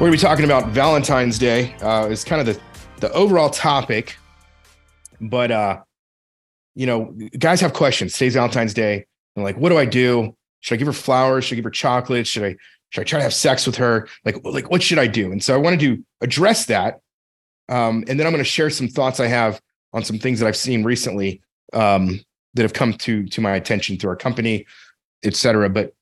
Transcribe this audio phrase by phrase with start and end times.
[0.00, 1.74] we're going to be talking about Valentine's Day.
[1.82, 2.60] Uh, is kind of the
[3.00, 4.16] the overall topic,
[5.20, 5.82] but uh,
[6.74, 8.14] you know, guys have questions.
[8.14, 9.04] Today's Valentine's Day.
[9.36, 10.34] And like, what do I do?
[10.60, 11.44] Should I give her flowers?
[11.44, 12.26] Should I give her chocolate?
[12.26, 12.56] Should I
[12.88, 14.08] should I try to have sex with her?
[14.24, 15.32] Like, like what should I do?
[15.32, 17.00] And so I wanted to address that.
[17.68, 19.60] Um, and then I'm going to share some thoughts I have
[19.92, 21.42] on some things that I've seen recently
[21.74, 22.20] um,
[22.54, 24.64] that have come to to my attention through our company,
[25.24, 25.68] et cetera.
[25.68, 25.92] But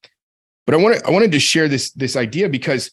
[0.67, 2.93] but I wanted I wanted to share this this idea because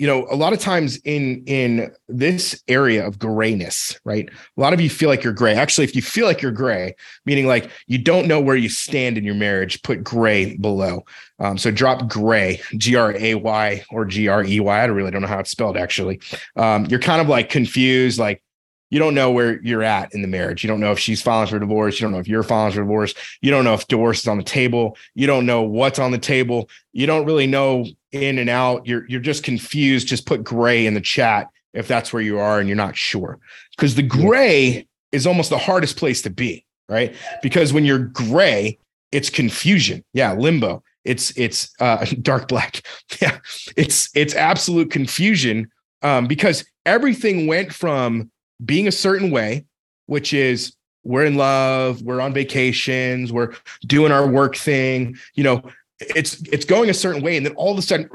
[0.00, 4.30] you know a lot of times in in this area of grayness right?
[4.56, 5.54] A lot of you feel like you're gray.
[5.54, 6.94] Actually if you feel like you're gray
[7.26, 11.04] meaning like you don't know where you stand in your marriage put gray below.
[11.38, 16.20] Um, so drop gray g-r-a-y or g-r-e-y i really don't know how it's spelled actually.
[16.56, 18.42] Um, you're kind of like confused like
[18.90, 20.62] you don't know where you're at in the marriage.
[20.62, 21.98] You don't know if she's filing for divorce.
[21.98, 23.14] You don't know if you're filing for divorce.
[23.40, 24.96] You don't know if divorce is on the table.
[25.14, 26.68] You don't know what's on the table.
[26.92, 28.86] You don't really know in and out.
[28.86, 30.08] You're you're just confused.
[30.08, 33.38] Just put gray in the chat if that's where you are and you're not sure.
[33.76, 37.14] Because the gray is almost the hardest place to be, right?
[37.42, 38.78] Because when you're gray,
[39.12, 40.04] it's confusion.
[40.12, 40.82] Yeah, limbo.
[41.04, 42.82] It's it's uh dark black.
[43.20, 43.38] Yeah,
[43.76, 45.70] it's it's absolute confusion
[46.02, 48.30] um, because everything went from
[48.64, 49.64] being a certain way,
[50.06, 53.54] which is we're in love, we're on vacations, we're
[53.86, 55.62] doing our work thing, you know,
[56.00, 57.36] it's it's going a certain way.
[57.36, 58.08] And then all of a sudden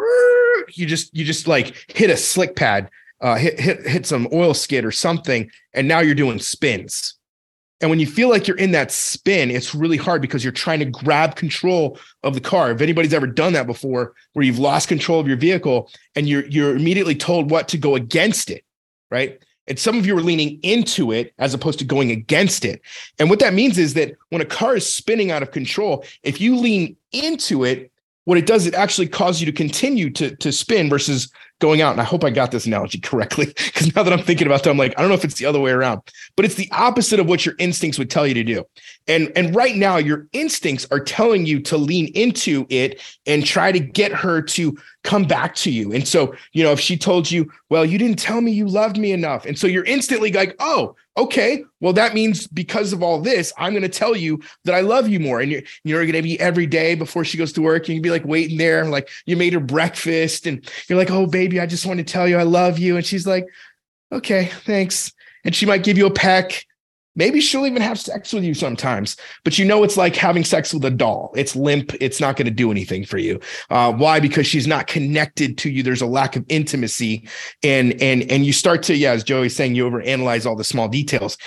[0.74, 2.90] you just you just like hit a slick pad
[3.22, 7.16] uh hit hit hit some oil skid or something and now you're doing spins.
[7.82, 10.80] And when you feel like you're in that spin it's really hard because you're trying
[10.80, 12.72] to grab control of the car.
[12.72, 16.46] If anybody's ever done that before where you've lost control of your vehicle and you're
[16.48, 18.64] you're immediately told what to go against it
[19.12, 22.82] right and some of you are leaning into it as opposed to going against it.
[23.20, 26.40] And what that means is that when a car is spinning out of control, if
[26.40, 27.92] you lean into it,
[28.26, 31.92] what it does, it actually causes you to continue to, to spin versus going out.
[31.92, 34.70] And I hope I got this analogy correctly because now that I'm thinking about that,
[34.72, 36.02] I'm like, I don't know if it's the other way around,
[36.36, 38.66] but it's the opposite of what your instincts would tell you to do.
[39.08, 43.72] And and right now, your instincts are telling you to lean into it and try
[43.72, 45.94] to get her to come back to you.
[45.94, 48.98] And so, you know, if she told you, well, you didn't tell me you loved
[48.98, 49.46] me enough.
[49.46, 53.74] And so you're instantly like, oh, okay, well, that means because of all this, I'm
[53.74, 55.40] going to tell you that I love you more.
[55.40, 57.88] And you're, you're going to be every day before she goes to work.
[57.88, 61.28] You can be like waiting there, like you made her breakfast, and you're like, oh,
[61.28, 62.98] baby, I just want to tell you I love you.
[62.98, 63.46] And she's like,
[64.12, 65.14] okay, thanks.
[65.44, 66.66] And she might give you a peck
[67.16, 70.74] Maybe she'll even have sex with you sometimes, but you know it's like having sex
[70.74, 71.32] with a doll.
[71.36, 71.94] It's limp.
[72.02, 73.40] It's not going to do anything for you.
[73.70, 74.20] Uh, why?
[74.20, 75.82] Because she's not connected to you.
[75.82, 77.28] There's a lack of intimacy,
[77.64, 80.90] and and and you start to yeah, as Joey's saying, you overanalyze all the small
[80.90, 81.38] details,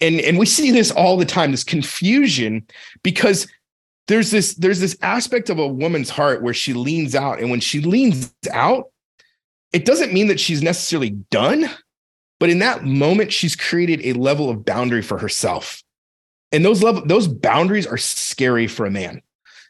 [0.00, 1.50] and and we see this all the time.
[1.50, 2.66] This confusion
[3.02, 3.46] because
[4.06, 7.60] there's this there's this aspect of a woman's heart where she leans out, and when
[7.60, 8.90] she leans out,
[9.72, 11.68] it doesn't mean that she's necessarily done
[12.38, 15.82] but in that moment, she's created a level of boundary for herself.
[16.52, 19.22] And those level those boundaries are scary for a man.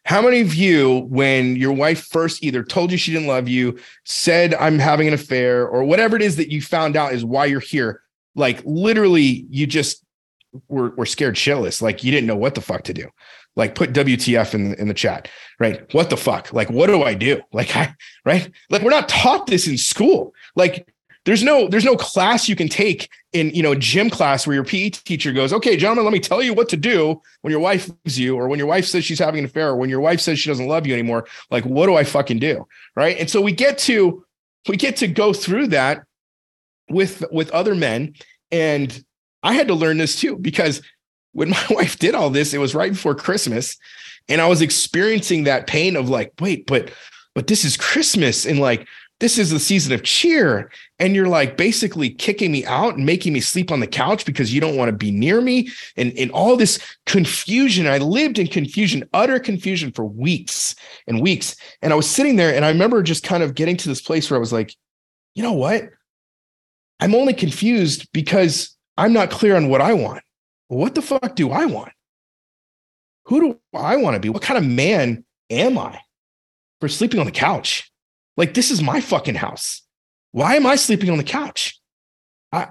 [0.05, 3.79] How many of you, when your wife first either told you she didn't love you,
[4.05, 7.47] said I'm having an affair, or whatever it is that you found out is why
[7.47, 8.03] you're here,
[8.35, 10.05] like literally you just
[10.69, 13.09] were, were scared shitless, like you didn't know what the fuck to do.
[13.57, 15.93] Like put WTF in, in the chat, right?
[15.93, 16.53] What the fuck?
[16.53, 17.43] Like, what do I do?
[17.53, 18.49] Like, I, right?
[18.71, 20.33] Like, we're not taught this in school.
[20.55, 20.89] Like,
[21.29, 24.65] there's no there's no class you can take in you know gym class where your
[24.65, 27.87] PE teacher goes, okay, gentlemen, let me tell you what to do when your wife
[27.87, 30.23] leaves you, or when your wife says she's having an affair, or when your wife
[30.23, 31.27] says she doesn't love you anymore.
[31.51, 32.67] Like, what do I fucking do?
[32.97, 33.19] Right.
[33.19, 34.25] And so we get to
[34.71, 36.03] we get to go through that
[36.89, 38.15] with with other men.
[38.51, 39.05] And
[39.43, 40.81] I had to learn this too, because
[41.33, 43.77] when my wife did all this, it was right before Christmas.
[44.31, 46.91] And I was experiencing that pain of like, wait, but
[47.35, 48.47] but this is Christmas.
[48.47, 48.89] And like,
[49.21, 50.71] this is the season of cheer.
[50.99, 54.55] And you're like basically kicking me out and making me sleep on the couch because
[54.55, 55.71] you don't want to be near me.
[55.97, 60.75] And in all this confusion i lived in confusion utter confusion for weeks
[61.07, 61.57] and weeks.
[61.83, 64.31] And i was sitting there and i remember just kind of getting to this place
[64.31, 64.75] where i was like
[65.35, 65.91] you know what?
[66.99, 70.23] I'm only confused because i'm not clear on what i want.
[70.69, 71.93] What the fuck do i want?
[73.27, 74.29] Who do i want to be?
[74.29, 76.01] What kind of man am i
[76.81, 77.91] for sleeping on the couch
[78.39, 79.83] like this is my fucking house.
[80.33, 81.79] Why am I sleeping on the couch?
[82.53, 82.69] I,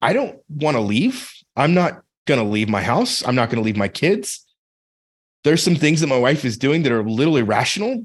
[0.00, 1.32] I don't want to leave.
[1.56, 3.26] I'm not to leave my house.
[3.26, 4.44] I'm not to leave my kids.
[5.44, 8.04] There's some things that my wife is doing that are a little irrational.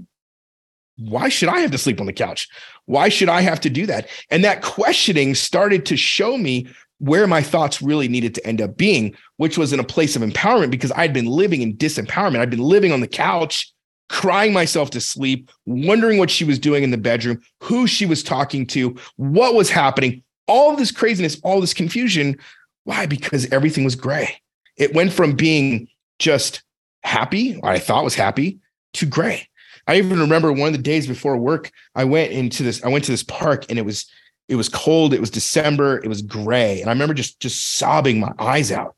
[0.98, 2.48] Why should I have to sleep on the couch?
[2.86, 4.08] Why should I have to do that?
[4.30, 6.68] And that questioning started to show me
[7.00, 10.22] where my thoughts really needed to end up being, which was in a place of
[10.22, 12.40] empowerment because I'd been living in disempowerment.
[12.40, 13.73] I'd been living on the couch,
[14.14, 18.22] crying myself to sleep, wondering what she was doing in the bedroom, who she was
[18.22, 22.38] talking to, what was happening, all of this craziness, all this confusion.
[22.84, 23.08] Why?
[23.08, 24.40] Because everything was gray.
[24.78, 25.88] It went from being
[26.20, 26.62] just
[27.04, 28.60] happy, I thought was happy,
[28.94, 29.50] to gray.
[29.88, 33.06] I even remember one of the days before work, I went into this, I went
[33.06, 34.06] to this park and it was
[34.48, 36.82] it was cold, it was December, it was gray.
[36.82, 38.96] And I remember just just sobbing my eyes out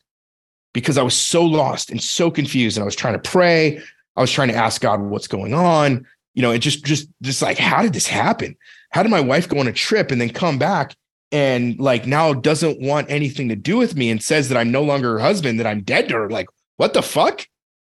[0.73, 2.75] because I was so lost and so confused.
[2.75, 3.81] And I was trying to pray.
[4.15, 6.05] I was trying to ask God what's going on.
[6.33, 8.55] You know, it just just just like, how did this happen?
[8.91, 10.95] How did my wife go on a trip and then come back
[11.31, 14.83] and like now doesn't want anything to do with me and says that I'm no
[14.83, 16.29] longer her husband, that I'm dead to her?
[16.29, 16.47] Like,
[16.77, 17.47] what the fuck?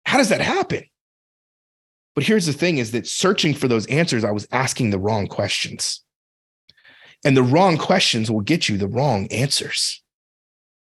[0.05, 0.85] How does that happen?
[2.15, 5.29] But here's the thing is that searching for those answers, I was asking the wrong
[5.29, 6.03] questions.
[7.25, 10.03] And the wrong questions will get you the wrong answers.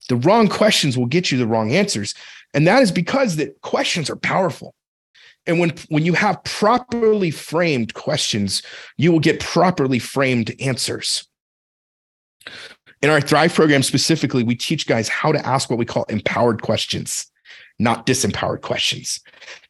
[0.10, 2.16] The wrong questions will get you the wrong answers.
[2.54, 4.74] And that is because that questions are powerful.
[5.50, 8.62] And when, when you have properly framed questions,
[8.98, 11.28] you will get properly framed answers.
[13.01, 16.62] In our Thrive program specifically, we teach guys how to ask what we call empowered
[16.62, 17.30] questions
[17.80, 19.22] not disempowered questions.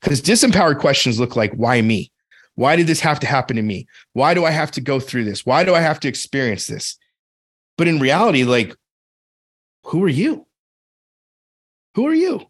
[0.01, 2.11] Because disempowered questions look like, why me?
[2.55, 3.87] Why did this have to happen to me?
[4.13, 5.45] Why do I have to go through this?
[5.45, 6.97] Why do I have to experience this?
[7.77, 8.75] But in reality, like,
[9.83, 10.45] who are you?
[11.95, 12.41] Who are you?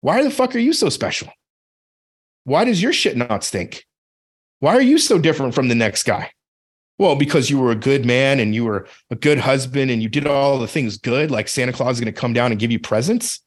[0.00, 1.28] Why the fuck are you so special?
[2.44, 3.86] Why does your shit not stink?
[4.60, 6.30] Why are you so different from the next guy?
[6.98, 10.08] Well, because you were a good man and you were a good husband and you
[10.08, 12.70] did all the things good, like Santa Claus is going to come down and give
[12.70, 13.40] you presents.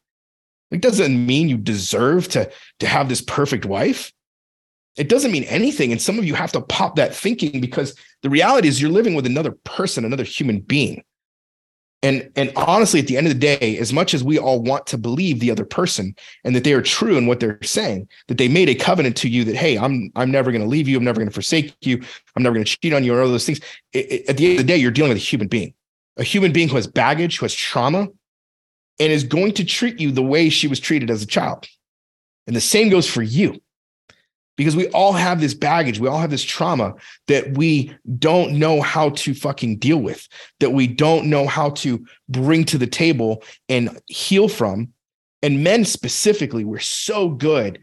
[0.70, 2.50] It doesn't mean you deserve to,
[2.80, 4.12] to have this perfect wife.
[4.96, 5.92] It doesn't mean anything.
[5.92, 9.14] And some of you have to pop that thinking because the reality is you're living
[9.14, 11.04] with another person, another human being.
[12.06, 14.86] And, and honestly, at the end of the day, as much as we all want
[14.86, 16.14] to believe the other person
[16.44, 19.28] and that they are true in what they're saying, that they made a covenant to
[19.28, 21.74] you that, hey, I'm I'm never going to leave you, I'm never going to forsake
[21.80, 22.00] you,
[22.36, 23.58] I'm never going to cheat on you, or all those things.
[23.92, 25.74] It, it, at the end of the day, you're dealing with a human being,
[26.16, 28.06] a human being who has baggage, who has trauma,
[29.00, 31.66] and is going to treat you the way she was treated as a child.
[32.46, 33.60] And the same goes for you.
[34.56, 36.94] Because we all have this baggage, we all have this trauma
[37.28, 40.26] that we don't know how to fucking deal with,
[40.60, 44.92] that we don't know how to bring to the table and heal from.
[45.42, 47.80] And men specifically, we're so good.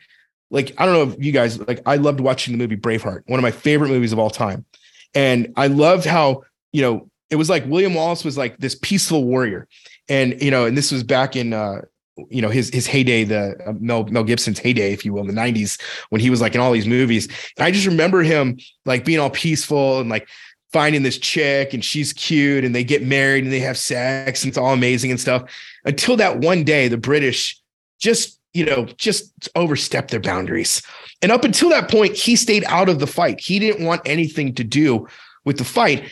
[0.50, 3.40] Like, I don't know if you guys like, I loved watching the movie Braveheart, one
[3.40, 4.66] of my favorite movies of all time.
[5.14, 9.24] And I loved how, you know, it was like William Wallace was like this peaceful
[9.24, 9.68] warrior
[10.10, 11.82] and you know, and this was back in uh,
[12.30, 15.34] you know his his heyday, the uh, Mel Mel Gibson's heyday, if you will, in
[15.34, 17.28] the '90s when he was like in all these movies.
[17.58, 20.28] And I just remember him like being all peaceful and like
[20.72, 24.50] finding this chick and she's cute and they get married and they have sex and
[24.50, 25.44] it's all amazing and stuff.
[25.86, 27.60] Until that one day, the British
[28.00, 30.82] just you know just overstepped their boundaries.
[31.22, 33.40] And up until that point, he stayed out of the fight.
[33.40, 35.08] He didn't want anything to do
[35.46, 36.12] with the fight.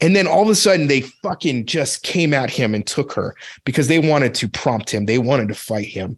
[0.00, 3.34] And then all of a sudden, they fucking just came at him and took her
[3.64, 5.06] because they wanted to prompt him.
[5.06, 6.16] They wanted to fight him.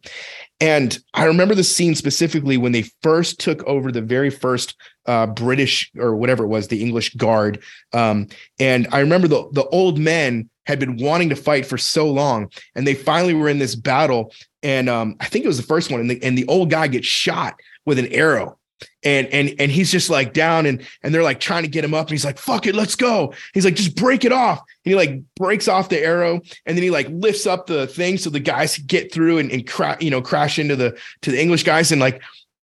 [0.61, 5.27] And I remember the scene specifically when they first took over the very first uh,
[5.27, 7.63] British or whatever it was, the English guard.
[7.95, 12.11] Um, and I remember the, the old men had been wanting to fight for so
[12.11, 12.51] long.
[12.75, 14.35] And they finally were in this battle.
[14.63, 16.01] And um, I think it was the first one.
[16.01, 18.59] And the, and the old guy gets shot with an arrow
[19.03, 21.95] and and and he's just like down and and they're like trying to get him
[21.95, 22.07] up.
[22.07, 23.33] And he's like fuck it let's go.
[23.55, 24.59] He's like just break it off.
[24.59, 28.19] And he like breaks off the arrow and then he like lifts up the thing
[28.19, 31.41] so the guys get through and, and cra- you know crash into the to the
[31.41, 31.93] english guys.
[31.93, 32.23] And like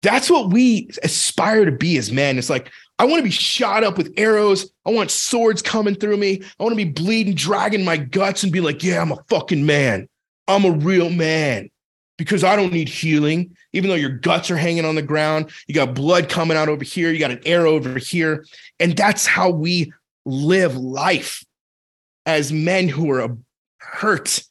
[0.03, 2.39] that's what we aspire to be as men.
[2.39, 4.71] It's like i want to be shot up with arrows.
[4.87, 6.43] I want swords coming through me.
[6.59, 9.67] I want to be bleeding dragging my guts and be like yeah i'm a fucking
[9.67, 10.09] man.
[10.49, 11.71] I'm a real man
[12.23, 15.75] because i don't need healing even though your guts are hanging on the ground, you
[15.75, 18.45] got blood coming out over here, you got an arrow over here.
[18.79, 19.93] And that's how we
[20.25, 21.45] live life
[22.27, 23.37] as men who are
[23.79, 24.43] hurt,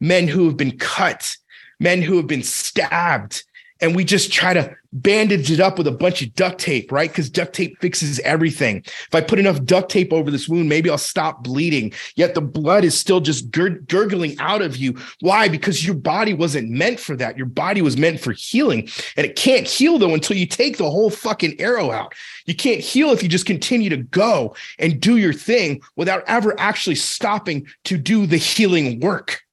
[0.00, 1.36] men who have been cut,
[1.80, 3.44] men who have been stabbed.
[3.80, 7.10] And we just try to bandage it up with a bunch of duct tape, right?
[7.10, 8.78] Because duct tape fixes everything.
[8.78, 11.92] If I put enough duct tape over this wound, maybe I'll stop bleeding.
[12.14, 14.96] Yet the blood is still just gur- gurgling out of you.
[15.20, 15.48] Why?
[15.48, 17.36] Because your body wasn't meant for that.
[17.36, 18.88] Your body was meant for healing.
[19.16, 22.14] And it can't heal though until you take the whole fucking arrow out.
[22.46, 26.58] You can't heal if you just continue to go and do your thing without ever
[26.58, 29.45] actually stopping to do the healing work.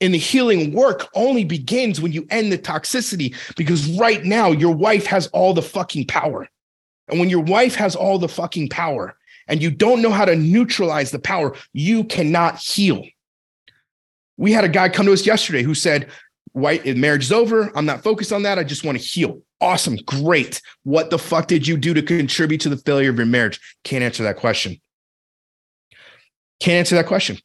[0.00, 4.74] And the healing work only begins when you end the toxicity because right now your
[4.74, 6.48] wife has all the fucking power.
[7.08, 9.16] And when your wife has all the fucking power
[9.48, 13.04] and you don't know how to neutralize the power, you cannot heal.
[14.36, 16.10] We had a guy come to us yesterday who said,
[16.52, 17.70] White marriage is over.
[17.76, 18.58] I'm not focused on that.
[18.58, 19.42] I just want to heal.
[19.60, 19.96] Awesome.
[19.96, 20.60] Great.
[20.82, 23.60] What the fuck did you do to contribute to the failure of your marriage?
[23.84, 24.80] Can't answer that question.
[26.58, 27.38] Can't answer that question.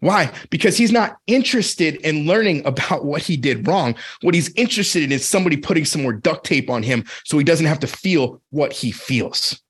[0.00, 0.32] Why?
[0.48, 3.94] Because he's not interested in learning about what he did wrong.
[4.22, 7.44] What he's interested in is somebody putting some more duct tape on him so he
[7.44, 9.60] doesn't have to feel what he feels.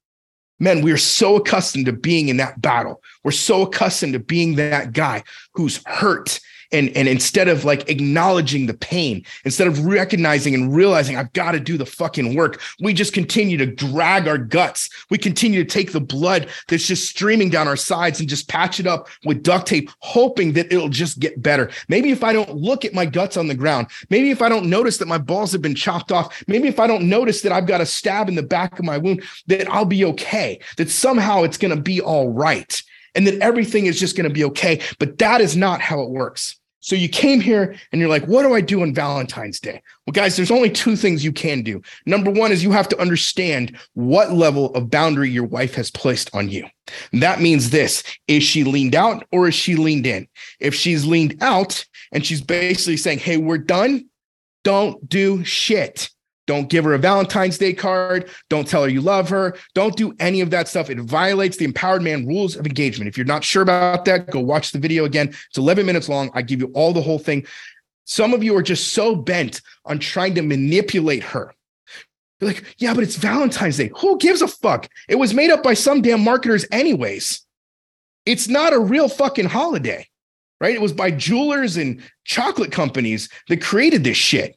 [0.61, 3.03] Men, we are so accustomed to being in that battle.
[3.25, 6.39] We're so accustomed to being that guy who's hurt
[6.73, 11.53] and and instead of like acknowledging the pain instead of recognizing and realizing i've got
[11.53, 14.89] to do the fucking work we just continue to drag our guts.
[15.11, 18.81] We continue to take the blood that's just streaming down our sides and just patch
[18.81, 21.71] it up with duct tape hoping that it'll just get better.
[21.89, 24.69] Maybe if i don't look at my guts on the ground maybe if i don't
[24.69, 27.67] notice that my balls have been chopped off maybe if i don't notice that i've
[27.67, 31.43] got a stab in the back of my wound that i'll be okay that somehow
[31.43, 32.83] it's going to be all right
[33.15, 34.81] and that everything is just going to be okay.
[34.99, 38.43] But that is not how it works so you came here and you're like, what
[38.43, 39.83] do I do on Valentine's Day?
[40.07, 41.83] Well, guys, there's only two things you can do.
[42.07, 46.35] Number one is you have to understand what level of boundary your wife has placed
[46.35, 46.67] on you.
[47.13, 50.27] And that means this is she leaned out or is she leaned in?
[50.59, 54.09] If she's leaned out and she's basically saying, hey, we're done,
[54.65, 56.11] don't do shit.
[56.51, 58.29] Don't give her a Valentine's Day card.
[58.49, 59.57] Don't tell her you love her.
[59.73, 60.91] Don't do any of that stuff.
[60.91, 63.07] It violates the empowered man rules of engagement.
[63.09, 65.29] If you're not sure about that, go watch the video again.
[65.29, 66.29] It's 11 minutes long.
[66.35, 67.47] I give you all the whole thing.
[68.05, 71.55] Some of you are just so bent on trying to manipulate her.
[72.41, 73.93] You're like, yeah, but it's Valentine's Day.
[73.99, 74.89] Who gives a fuck?
[75.09, 77.47] It was made up by some damn marketers, anyways.
[78.27, 80.09] It's not a real fucking holiday,
[80.61, 80.75] right?
[80.75, 84.57] It was by jewelers and chocolate companies that created this shit.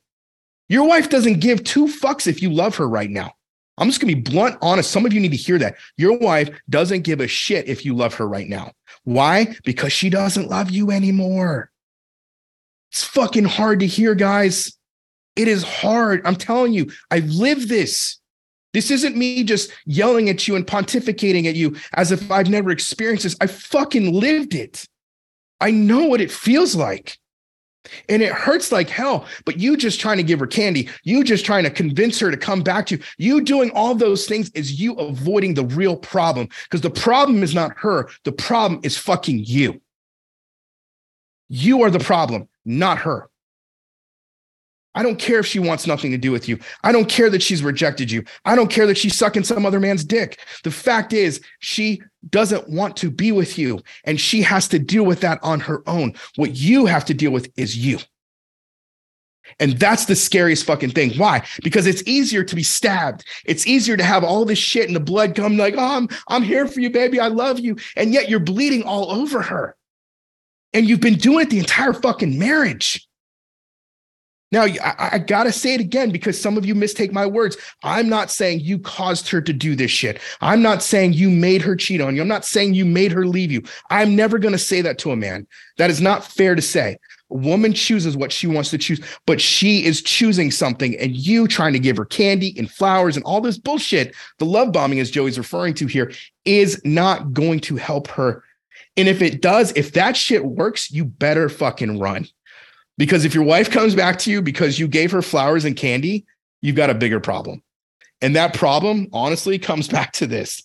[0.73, 3.33] Your wife doesn't give two fucks if you love her right now.
[3.77, 4.89] I'm just gonna be blunt, honest.
[4.89, 5.75] Some of you need to hear that.
[5.97, 8.71] Your wife doesn't give a shit if you love her right now.
[9.03, 9.55] Why?
[9.65, 11.69] Because she doesn't love you anymore.
[12.91, 14.75] It's fucking hard to hear, guys.
[15.35, 16.25] It is hard.
[16.25, 18.17] I'm telling you, I've lived this.
[18.73, 22.71] This isn't me just yelling at you and pontificating at you as if I've never
[22.71, 23.37] experienced this.
[23.39, 24.87] I fucking lived it.
[25.61, 27.19] I know what it feels like.
[28.07, 31.45] And it hurts like hell, but you just trying to give her candy, you just
[31.45, 34.79] trying to convince her to come back to you, you doing all those things is
[34.79, 38.09] you avoiding the real problem because the problem is not her.
[38.23, 39.81] The problem is fucking you.
[41.49, 43.29] You are the problem, not her.
[44.95, 46.59] I don't care if she wants nothing to do with you.
[46.83, 48.23] I don't care that she's rejected you.
[48.45, 50.39] I don't care that she's sucking some other man's dick.
[50.63, 55.03] The fact is, she doesn't want to be with you and she has to deal
[55.03, 56.13] with that on her own.
[56.35, 58.00] What you have to deal with is you.
[59.59, 61.17] And that's the scariest fucking thing.
[61.17, 61.45] Why?
[61.63, 63.25] Because it's easier to be stabbed.
[63.45, 66.43] It's easier to have all this shit and the blood come like, oh, I'm, I'm
[66.43, 67.19] here for you, baby.
[67.19, 67.75] I love you.
[67.95, 69.75] And yet you're bleeding all over her.
[70.73, 73.07] And you've been doing it the entire fucking marriage.
[74.53, 77.57] Now, I, I, gotta say it again because some of you mistake my words.
[77.81, 80.22] I'm not saying you caused her to do this shit.
[80.41, 82.22] I'm not saying you made her cheat on you.
[82.22, 83.63] I'm not saying you made her leave you.
[83.89, 85.48] I'm never gonna say that to a man.
[85.79, 87.00] That is not fair to say.
[87.31, 91.48] A woman chooses what she wants to choose, but she is choosing something, and you
[91.48, 95.10] trying to give her candy and flowers and all this bullshit, the love bombing, as
[95.10, 96.12] Joey's referring to here,
[96.45, 98.43] is not going to help her.
[98.98, 102.27] And if it does, if that shit works, you better fucking run.
[102.97, 106.25] Because if your wife comes back to you because you gave her flowers and candy,
[106.62, 107.63] you've got a bigger problem.
[108.21, 110.63] And that problem, honestly, comes back to this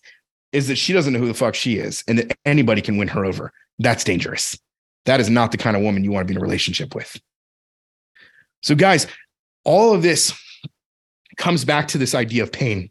[0.53, 3.09] is that she doesn't know who the fuck she is and that anybody can win
[3.09, 3.53] her over.
[3.79, 4.59] That's dangerous.
[5.05, 7.21] That is not the kind of woman you want to be in a relationship with.
[8.63, 9.07] So, guys,
[9.65, 10.39] all of this
[11.37, 12.91] comes back to this idea of pain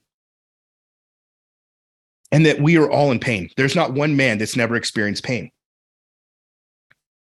[2.32, 3.50] and that we are all in pain.
[3.58, 5.51] There's not one man that's never experienced pain.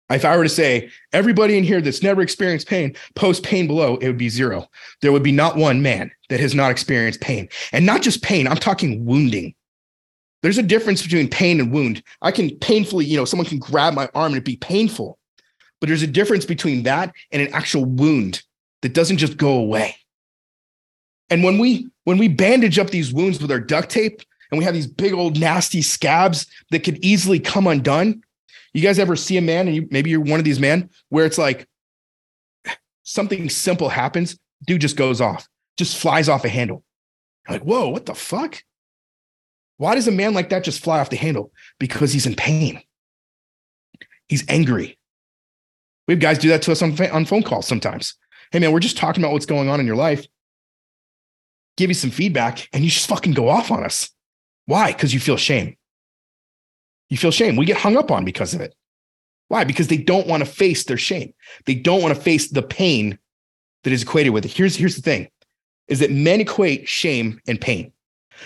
[0.10, 3.98] If I were to say everybody in here that's never experienced pain, post pain below,
[3.98, 4.68] it would be zero.
[5.02, 7.48] There would be not one man that has not experienced pain.
[7.72, 9.54] And not just pain, I'm talking wounding.
[10.42, 12.02] There's a difference between pain and wound.
[12.22, 15.20] I can painfully, you know, someone can grab my arm and it be painful.
[15.80, 18.42] But there's a difference between that and an actual wound.
[18.82, 19.96] that doesn't just go away.
[21.30, 24.66] And when we when we bandage up these wounds with our duct tape and we
[24.66, 28.24] have these big old nasty scabs that could easily come undone,
[28.74, 31.26] you guys ever see a man and you maybe you're one of these men where
[31.26, 31.68] it's like
[33.04, 35.48] something simple happens, dude just goes off,
[35.78, 36.84] just flies off a handle.
[37.48, 38.62] You're like, whoa, what the fuck?
[39.78, 41.52] Why does a man like that just fly off the handle?
[41.80, 42.82] Because he's in pain.
[44.28, 44.98] He's angry.
[46.08, 48.16] We have guys do that to us on, on phone calls sometimes.
[48.52, 50.26] Hey, man, we're just talking about what's going on in your life.
[51.78, 54.10] Give you some feedback, and you just fucking go off on us.
[54.66, 54.92] Why?
[54.92, 55.78] Because you feel shame.
[57.10, 57.56] You feel shame.
[57.56, 58.76] We get hung up on because of it.
[59.48, 59.64] Why?
[59.64, 61.34] Because they don't want to face their shame.
[61.66, 63.18] They don't want to face the pain
[63.84, 64.52] that is equated with it.
[64.52, 65.30] Here's, here's the thing
[65.88, 67.92] is that men equate shame and pain.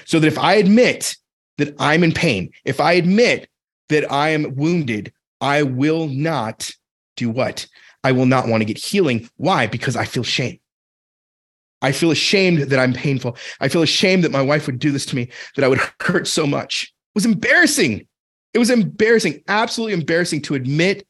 [0.05, 1.17] So that if I admit
[1.58, 3.50] that I'm in pain, if I admit
[3.89, 6.72] that I am wounded, I will not
[7.17, 7.67] do what?
[8.03, 9.29] I will not want to get healing.
[9.36, 9.67] Why?
[9.67, 10.60] Because I feel shame.
[11.82, 13.38] I feel ashamed that I'm painful.
[13.60, 16.27] I feel ashamed that my wife would do this to me, that I would hurt
[16.27, 16.84] so much.
[16.84, 18.08] It was embarrassing.
[18.53, 21.05] It was embarrassing, absolutely embarrassing to admit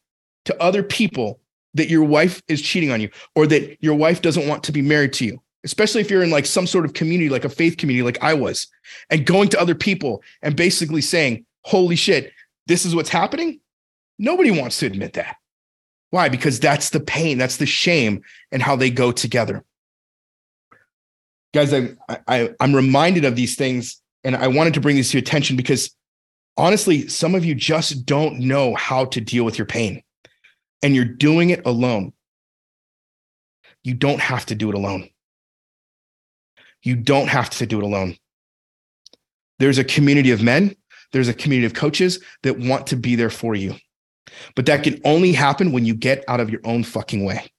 [0.46, 1.40] to other people
[1.74, 4.82] that your wife is cheating on you or that your wife doesn't want to be
[4.82, 7.76] married to you, especially if you're in like some sort of community, like a faith
[7.76, 8.68] community, like I was,
[9.10, 12.32] and going to other people and basically saying, Holy shit,
[12.66, 13.60] this is what's happening.
[14.18, 15.36] Nobody wants to admit that.
[16.10, 16.28] Why?
[16.28, 18.22] Because that's the pain, that's the shame,
[18.52, 19.64] and how they go together.
[21.52, 21.96] Guys, I,
[22.28, 25.56] I, I'm reminded of these things, and I wanted to bring this to your attention
[25.56, 25.94] because
[26.56, 30.02] honestly, some of you just don't know how to deal with your pain
[30.82, 32.12] and you're doing it alone.
[33.82, 35.08] You don't have to do it alone.
[36.82, 38.16] You don't have to do it alone.
[39.58, 40.76] There's a community of men,
[41.12, 43.74] there's a community of coaches that want to be there for you.
[44.56, 47.50] But that can only happen when you get out of your own fucking way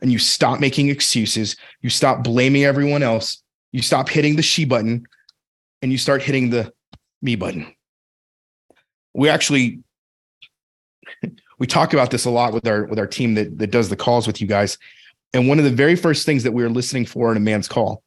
[0.00, 3.42] and you stop making excuses, you stop blaming everyone else,
[3.72, 5.06] you stop hitting the she button,
[5.80, 6.72] and you start hitting the
[7.22, 7.73] me button
[9.14, 9.80] we actually
[11.58, 13.96] we talk about this a lot with our with our team that that does the
[13.96, 14.76] calls with you guys.
[15.32, 17.68] And one of the very first things that we are listening for in a man's
[17.68, 18.02] call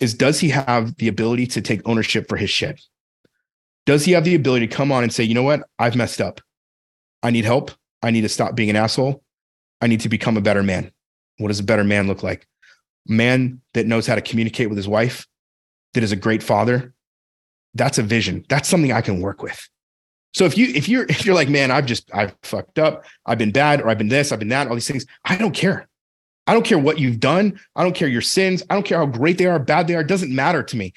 [0.00, 2.80] is does he have the ability to take ownership for his shit?
[3.86, 5.62] Does he have the ability to come on and say, you know what?
[5.78, 6.40] I've messed up.
[7.22, 7.70] I need help.
[8.02, 9.22] I need to stop being an asshole.
[9.80, 10.92] I need to become a better man.
[11.38, 12.46] What does a better man look like?
[13.06, 15.26] Man that knows how to communicate with his wife,
[15.94, 16.94] that is a great father.
[17.74, 18.44] That's a vision.
[18.48, 19.68] That's something I can work with.
[20.32, 23.38] So if you if you're if you're like, man, I've just I've fucked up, I've
[23.38, 25.88] been bad, or I've been this, I've been that, all these things, I don't care.
[26.46, 27.60] I don't care what you've done.
[27.76, 28.62] I don't care your sins.
[28.68, 30.00] I don't care how great they are, bad they are.
[30.00, 30.92] It doesn't matter to me.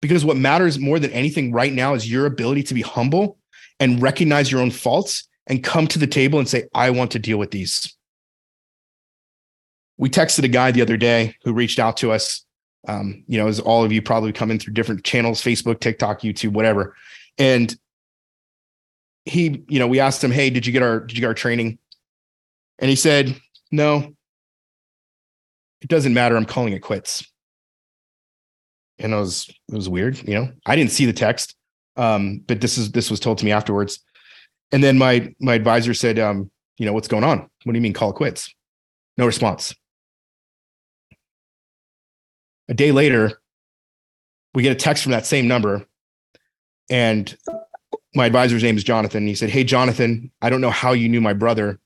[0.00, 3.38] Because what matters more than anything right now is your ability to be humble
[3.80, 7.18] and recognize your own faults and come to the table and say, I want to
[7.18, 7.96] deal with these.
[9.96, 12.44] We texted a guy the other day who reached out to us.
[12.86, 16.20] Um, you know, as all of you probably come in through different channels, Facebook, TikTok,
[16.20, 16.94] YouTube, whatever.
[17.38, 17.74] And
[19.24, 21.34] he, you know, we asked him, "Hey, did you get our did you get our
[21.34, 21.78] training?"
[22.78, 23.34] And he said,
[23.70, 24.14] "No.
[25.80, 26.36] It doesn't matter.
[26.36, 27.30] I'm calling it quits."
[28.98, 30.52] And it was it was weird, you know.
[30.66, 31.56] I didn't see the text,
[31.96, 34.00] um, but this is this was told to me afterwards.
[34.72, 37.38] And then my my advisor said, um, "You know what's going on?
[37.38, 38.54] What do you mean call it quits?"
[39.16, 39.74] No response.
[42.68, 43.40] A day later,
[44.54, 45.86] we get a text from that same number,
[46.88, 47.36] and
[48.14, 49.26] my advisor's name is Jonathan.
[49.26, 51.80] He said, Hey, Jonathan, I don't know how you knew my brother,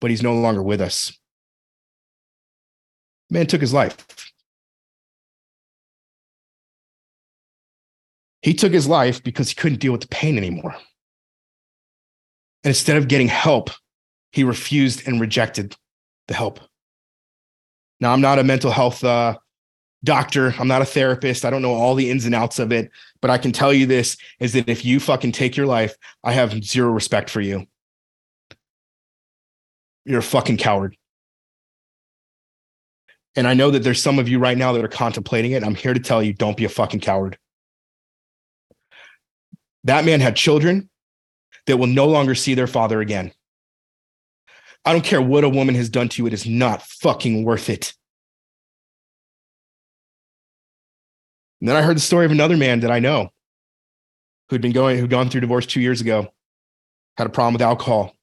[0.00, 1.16] but he's no longer with us.
[3.30, 3.96] Man took his life.
[8.42, 10.74] He took his life because he couldn't deal with the pain anymore.
[12.62, 13.70] And instead of getting help,
[14.30, 15.74] he refused and rejected
[16.28, 16.60] the help.
[18.00, 19.38] Now, I'm not a mental health uh,
[20.04, 20.54] doctor.
[20.58, 21.44] I'm not a therapist.
[21.44, 23.86] I don't know all the ins and outs of it, but I can tell you
[23.86, 27.66] this is that if you fucking take your life, I have zero respect for you.
[30.04, 30.96] You're a fucking coward.
[33.34, 35.62] And I know that there's some of you right now that are contemplating it.
[35.62, 37.36] I'm here to tell you don't be a fucking coward.
[39.84, 40.88] That man had children
[41.66, 43.32] that will no longer see their father again.
[44.84, 47.68] I don't care what a woman has done to you, it is not fucking worth
[47.68, 47.92] it.
[51.60, 53.30] And then I heard the story of another man that I know
[54.48, 56.28] who'd been going, who'd gone through divorce two years ago,
[57.16, 58.14] had a problem with alcohol,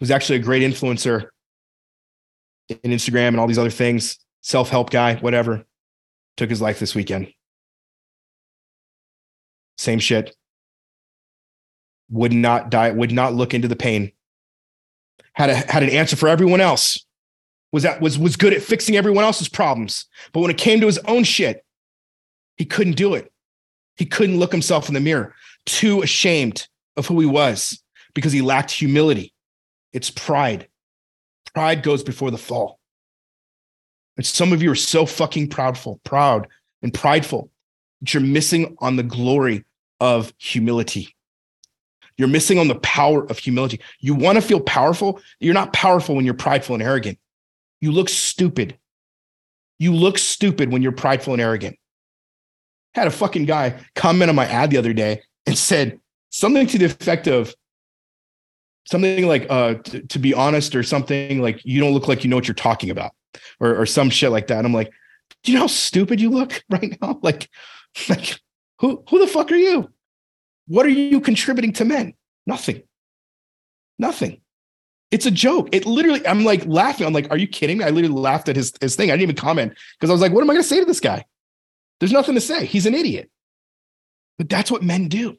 [0.00, 1.28] was actually a great influencer
[2.68, 5.64] in Instagram and all these other things, self help guy, whatever,
[6.36, 7.32] took his life this weekend.
[9.76, 10.34] Same shit.
[12.10, 14.12] Would not die, would not look into the pain.
[15.34, 17.04] Had, a, had an answer for everyone else,
[17.70, 20.06] was that was was good at fixing everyone else's problems.
[20.32, 21.64] But when it came to his own shit,
[22.58, 23.32] he couldn't do it.
[23.96, 27.82] He couldn't look himself in the mirror, too ashamed of who he was
[28.14, 29.32] because he lacked humility.
[29.92, 30.68] It's pride.
[31.54, 32.78] Pride goes before the fall.
[34.16, 36.48] And some of you are so fucking proudful, proud
[36.82, 37.50] and prideful
[38.00, 39.64] that you're missing on the glory
[40.00, 41.14] of humility.
[42.16, 43.80] You're missing on the power of humility.
[44.00, 45.20] You want to feel powerful.
[45.38, 47.18] You're not powerful when you're prideful and arrogant.
[47.80, 48.76] You look stupid.
[49.78, 51.78] You look stupid when you're prideful and arrogant.
[52.94, 56.78] Had a fucking guy comment on my ad the other day and said something to
[56.78, 57.54] the effect of
[58.86, 62.30] something like uh to, to be honest or something like you don't look like you
[62.30, 63.12] know what you're talking about
[63.60, 64.58] or or some shit like that.
[64.58, 64.90] And I'm like,
[65.42, 67.18] do you know how stupid you look right now?
[67.22, 67.48] Like,
[68.08, 68.40] like
[68.80, 69.90] who who the fuck are you?
[70.66, 72.14] What are you contributing to men?
[72.46, 72.82] Nothing.
[73.98, 74.40] Nothing.
[75.10, 75.70] It's a joke.
[75.72, 77.06] It literally, I'm like laughing.
[77.06, 77.84] I'm like, are you kidding me?
[77.84, 79.10] I literally laughed at his, his thing.
[79.10, 80.84] I didn't even comment because I was like, what am I going to say to
[80.84, 81.24] this guy?
[82.00, 82.64] There's nothing to say.
[82.64, 83.30] He's an idiot.
[84.38, 85.36] But that's what men do.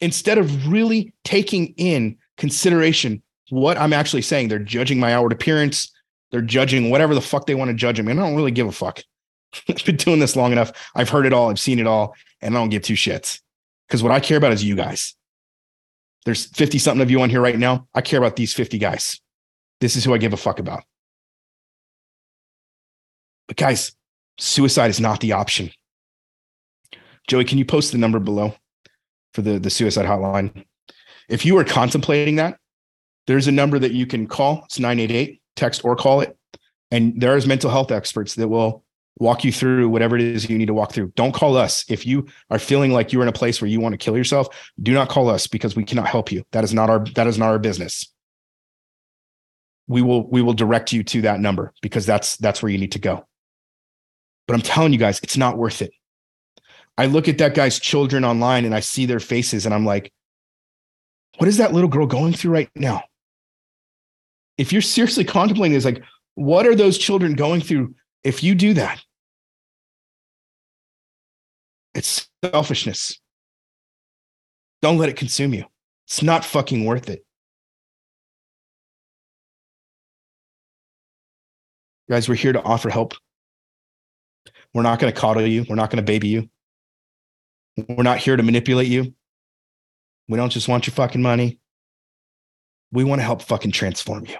[0.00, 5.92] Instead of really taking in consideration what I'm actually saying, they're judging my outward appearance.
[6.32, 8.10] They're judging whatever the fuck they want to judge me.
[8.10, 9.00] And I don't really give a fuck.
[9.68, 10.72] I've been doing this long enough.
[10.94, 11.50] I've heard it all.
[11.50, 12.14] I've seen it all.
[12.42, 13.40] And I don't give two shits.
[13.86, 15.14] Because what I care about is you guys.
[16.24, 17.86] There's 50 something of you on here right now.
[17.94, 19.20] I care about these 50 guys.
[19.80, 20.82] This is who I give a fuck about.
[23.46, 23.92] But guys,
[24.38, 25.70] suicide is not the option.
[27.28, 28.54] Joey, can you post the number below
[29.34, 30.64] for the, the suicide hotline?
[31.28, 32.58] If you are contemplating that,
[33.26, 34.62] there's a number that you can call.
[34.66, 36.36] It's 988, text or call it.
[36.90, 38.84] And there's mental health experts that will
[39.18, 41.12] walk you through whatever it is you need to walk through.
[41.16, 41.84] Don't call us.
[41.88, 44.70] If you are feeling like you're in a place where you want to kill yourself,
[44.82, 46.44] do not call us because we cannot help you.
[46.52, 48.12] That is not our that is not our business.
[49.88, 52.92] We will we will direct you to that number because that's that's where you need
[52.92, 53.26] to go.
[54.46, 55.92] But I'm telling you guys, it's not worth it.
[56.98, 60.12] I look at that guy's children online and I see their faces and I'm like,
[61.38, 63.02] what is that little girl going through right now?
[64.56, 66.02] If you're seriously contemplating this, like,
[66.34, 69.02] what are those children going through if you do that?
[71.94, 73.18] It's selfishness.
[74.82, 75.64] Don't let it consume you.
[76.06, 77.24] It's not fucking worth it.
[82.08, 83.14] Guys, we're here to offer help.
[84.76, 85.64] We're not going to coddle you.
[85.66, 86.50] We're not going to baby you.
[87.88, 89.14] We're not here to manipulate you.
[90.28, 91.60] We don't just want your fucking money.
[92.92, 94.36] We want to help fucking transform you.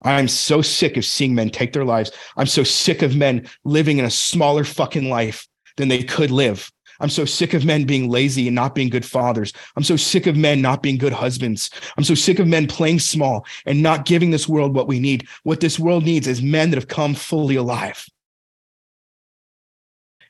[0.00, 2.12] I'm so sick of seeing men take their lives.
[2.38, 5.46] I'm so sick of men living in a smaller fucking life
[5.76, 6.72] than they could live.
[6.98, 9.52] I'm so sick of men being lazy and not being good fathers.
[9.76, 11.68] I'm so sick of men not being good husbands.
[11.98, 15.28] I'm so sick of men playing small and not giving this world what we need.
[15.42, 18.08] What this world needs is men that have come fully alive.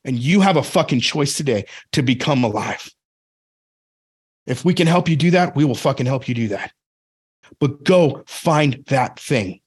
[0.08, 2.90] And you have a fucking choice today to become alive.
[4.46, 6.72] If we can help you do that, we will fucking help you do that.
[7.60, 9.60] But go find that thing.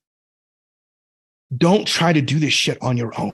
[1.55, 3.33] Don't try to do this shit on your own.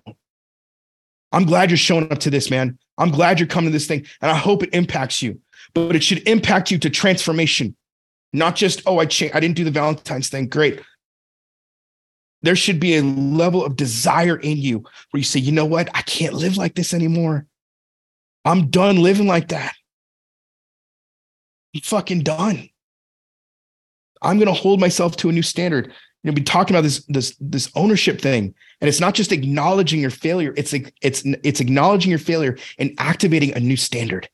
[1.32, 2.78] I'm glad you're showing up to this, man.
[2.98, 5.39] I'm glad you're coming to this thing, and I hope it impacts you.
[5.74, 7.78] But it should impact you to transformation,
[8.34, 10.50] not just oh, I changed, I didn't do the Valentine's thing.
[10.50, 10.82] Great.
[12.43, 14.80] There should be a level of desire in you
[15.12, 17.45] where you say, you know what, I can't live like this anymore.
[18.45, 19.73] I'm done living like that.
[21.76, 22.69] I'm fucking done.
[24.21, 25.93] I'm going to hold myself to a new standard
[26.28, 30.02] you know, be talking about this this this ownership thing, and it's not just acknowledging
[30.02, 30.54] your failure.
[30.58, 34.28] It's it's it's acknowledging your failure and activating a new standard.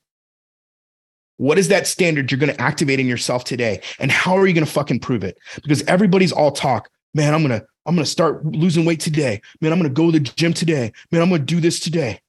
[1.36, 4.54] What is that standard you're going to activate in yourself today, and how are you
[4.54, 5.38] going to fucking prove it?
[5.62, 6.88] Because everybody's all talk.
[7.12, 9.40] Man, I'm gonna I'm gonna start losing weight today.
[9.60, 10.92] Man, I'm gonna go to the gym today.
[11.10, 12.20] Man, I'm gonna do this today.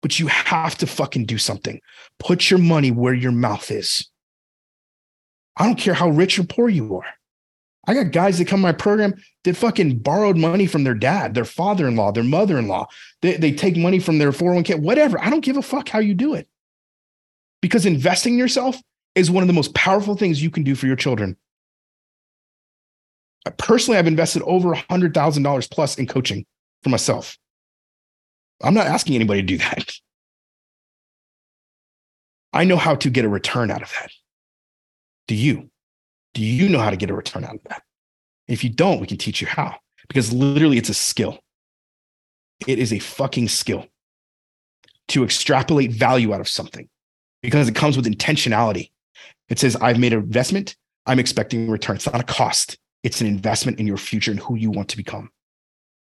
[0.00, 1.80] But you have to fucking do something.
[2.18, 4.08] Put your money where your mouth is.
[5.56, 7.06] I don't care how rich or poor you are.
[7.86, 11.34] I got guys that come to my program that fucking borrowed money from their dad,
[11.34, 12.86] their father-in-law, their mother-in-law.
[13.22, 15.20] They, they take money from their 401k, whatever.
[15.20, 16.48] I don't give a fuck how you do it.
[17.60, 18.76] Because investing in yourself
[19.14, 21.36] is one of the most powerful things you can do for your children.
[23.58, 26.46] Personally, I've invested over $100,000 plus in coaching
[26.82, 27.36] for myself.
[28.62, 29.92] I'm not asking anybody to do that.
[32.52, 34.10] I know how to get a return out of that.
[35.26, 35.70] Do you?
[36.34, 37.82] Do you know how to get a return out of that?
[38.48, 39.76] If you don't, we can teach you how
[40.08, 41.38] because literally it's a skill.
[42.66, 43.86] It is a fucking skill
[45.08, 46.88] to extrapolate value out of something
[47.42, 48.90] because it comes with intentionality.
[49.48, 50.76] It says, I've made an investment,
[51.06, 51.96] I'm expecting a return.
[51.96, 54.96] It's not a cost, it's an investment in your future and who you want to
[54.96, 55.30] become.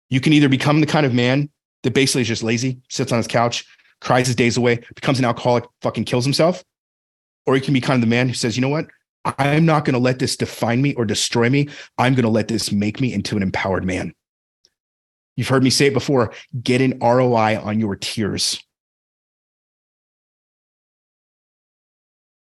[0.10, 1.50] You can either become the kind of man
[1.84, 3.66] that basically is just lazy, sits on his couch,
[4.02, 6.64] cries his days away, becomes an alcoholic, fucking kills himself.
[7.46, 8.88] Or you can be kind of the man who says, you know what?
[9.26, 11.70] I'm not going to let this define me or destroy me.
[11.98, 14.14] I'm going to let this make me into an empowered man.
[15.36, 18.62] You've heard me say it before get an ROI on your tears.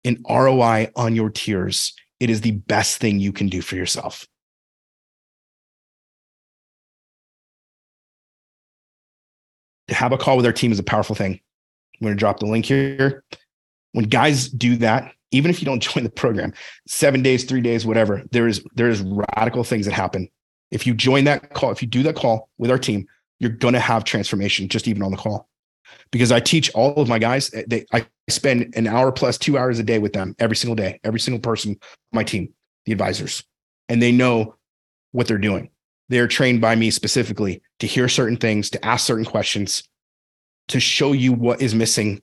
[0.03, 1.93] An ROI on your tears.
[2.19, 4.27] It is the best thing you can do for yourself.
[9.89, 11.33] Have a call with our team is a powerful thing.
[11.33, 13.23] I'm going to drop the link here.
[13.91, 16.53] When guys do that, even if you don't join the program,
[16.87, 20.29] seven days, three days, whatever, there is there is radical things that happen.
[20.71, 23.05] If you join that call, if you do that call with our team,
[23.39, 25.49] you're going to have transformation just even on the call.
[26.11, 29.57] Because I teach all of my guys, eh, they, I spend an hour plus two
[29.57, 31.77] hours a day with them every single day, every single person
[32.11, 32.53] my team,
[32.85, 33.43] the advisors,
[33.89, 34.55] and they know
[35.11, 35.69] what they're doing.
[36.09, 39.83] They are trained by me specifically to hear certain things, to ask certain questions,
[40.67, 42.21] to show you what is missing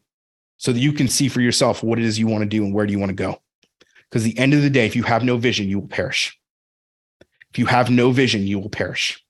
[0.56, 2.74] so that you can see for yourself what it is you want to do and
[2.74, 3.40] where do you want to go.
[4.08, 6.38] Because the end of the day, if you have no vision, you will perish.
[7.50, 9.24] If you have no vision, you will perish.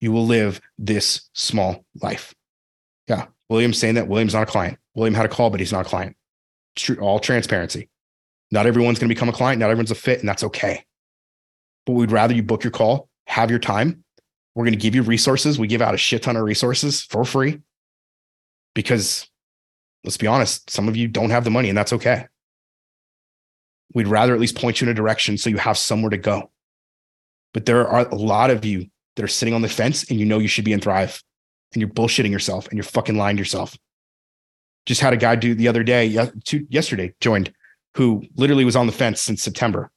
[0.00, 2.34] You will live this small life.
[3.08, 3.26] Yeah.
[3.48, 4.78] William's saying that William's not a client.
[4.94, 6.16] William had a call, but he's not a client.
[6.76, 7.88] True, all transparency.
[8.50, 9.60] Not everyone's going to become a client.
[9.60, 10.84] Not everyone's a fit, and that's okay.
[11.86, 14.04] But we'd rather you book your call, have your time.
[14.54, 15.58] We're going to give you resources.
[15.58, 17.60] We give out a shit ton of resources for free
[18.74, 19.28] because
[20.04, 22.26] let's be honest, some of you don't have the money, and that's okay.
[23.94, 26.50] We'd rather at least point you in a direction so you have somewhere to go.
[27.52, 30.26] But there are a lot of you that are sitting on the fence and you
[30.26, 31.22] know you should be in Thrive
[31.72, 33.76] and you're bullshitting yourself and you're fucking lying to yourself.
[34.86, 36.04] Just had a guy do the other day,
[36.68, 37.52] yesterday, joined
[37.96, 39.90] who literally was on the fence since September.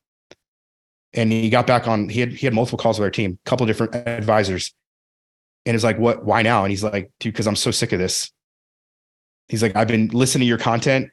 [1.17, 3.49] And he got back on, he had, he had multiple calls with our team, a
[3.49, 4.73] couple of different advisors.
[5.65, 6.63] And it's like, what, why now?
[6.63, 8.31] And he's like, dude, because I'm so sick of this.
[9.49, 11.09] He's like, I've been listening to your content.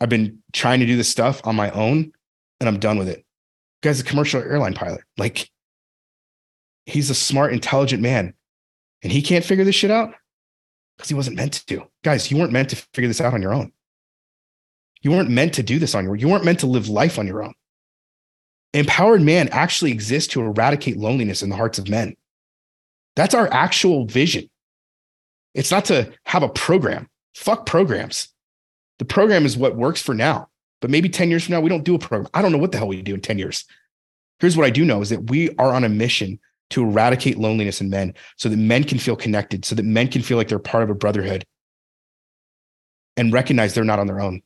[0.00, 2.12] I've been trying to do this stuff on my own
[2.60, 3.24] and I'm done with it.
[3.82, 5.00] guy's a commercial airline pilot.
[5.16, 5.50] Like,
[6.86, 8.34] he's a smart, intelligent man.
[9.02, 10.12] And he can't figure this shit out
[10.96, 11.84] because he wasn't meant to.
[12.04, 13.72] Guys, you weren't meant to figure this out on your own.
[15.00, 16.18] You weren't meant to do this on your own.
[16.18, 17.54] You weren't meant to live life on your own.
[18.74, 22.14] Empowered man actually exists to eradicate loneliness in the hearts of men.
[23.16, 24.48] That's our actual vision.
[25.54, 27.08] It's not to have a program.
[27.34, 28.28] Fuck programs.
[28.98, 30.48] The program is what works for now.
[30.80, 32.28] But maybe 10 years from now, we don't do a program.
[32.34, 33.64] I don't know what the hell we do in 10 years.
[34.38, 36.38] Here's what I do know is that we are on a mission
[36.70, 40.22] to eradicate loneliness in men so that men can feel connected, so that men can
[40.22, 41.44] feel like they're part of a brotherhood
[43.16, 44.42] and recognize they're not on their own.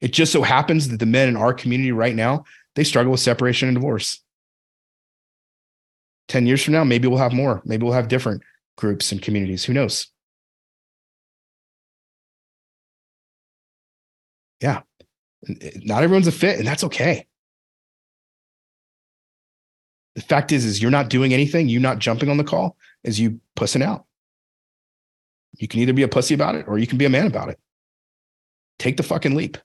[0.00, 3.20] It just so happens that the men in our community right now, they struggle with
[3.20, 4.20] separation and divorce.
[6.28, 7.62] 10 years from now, maybe we'll have more.
[7.64, 8.42] Maybe we'll have different
[8.76, 9.64] groups and communities.
[9.64, 10.08] Who knows?
[14.60, 14.80] Yeah.
[15.48, 17.26] Eh, not everyone's a fit, and that's okay.
[20.14, 23.18] The fact is, is you're not doing anything, You're not jumping on the call, is
[23.18, 24.06] you pussing out.
[25.58, 27.48] You can either be a pussy about it or you can be a man about
[27.48, 27.58] it.
[28.78, 29.58] Take the fucking leap.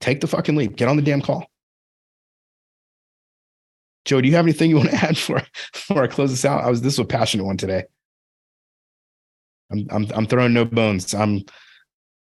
[0.00, 0.76] Take the fucking leap.
[0.76, 1.46] Get on the damn call.
[4.04, 6.64] Joe, do you have anything you want to add for before I close this out?
[6.64, 7.84] I was this was a passionate one today.
[9.70, 11.14] I'm I'm I'm throwing no bones.
[11.14, 11.44] I'm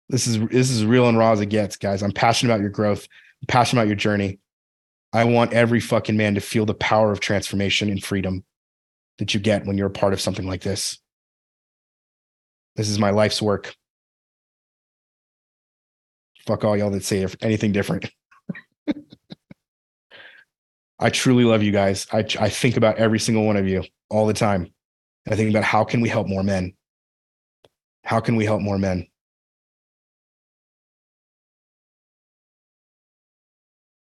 [0.09, 2.03] this is this is real and raw as it gets, guys.
[2.03, 3.07] I'm passionate about your growth.
[3.41, 4.39] I'm passionate about your journey.
[5.13, 8.43] I want every fucking man to feel the power of transformation and freedom
[9.17, 10.99] that you get when you're a part of something like this.
[12.75, 13.75] This is my life's work.
[16.49, 18.09] Fuck all y'all that say anything different.
[20.99, 22.07] I truly love you guys.
[22.11, 24.73] I, I think about every single one of you all the time.
[25.29, 26.73] I think about how can we help more men?
[28.03, 29.05] How can we help more men?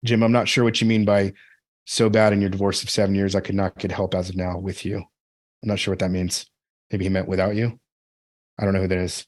[0.05, 1.33] Jim, I'm not sure what you mean by
[1.83, 4.37] so bad in your divorce of seven years, I could not get help as of
[4.37, 4.99] now with you.
[4.99, 6.45] I'm not sure what that means.
[6.93, 7.77] Maybe he meant without you.
[8.57, 9.25] I don't know who that is.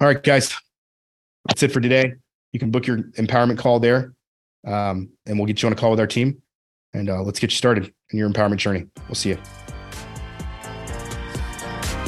[0.00, 0.54] All right, guys,
[1.46, 2.14] that's it for today.
[2.52, 4.14] You can book your empowerment call there,
[4.66, 6.40] um, and we'll get you on a call with our team,
[6.92, 8.86] and uh, let's get you started in your empowerment journey.
[9.08, 9.38] We'll see you.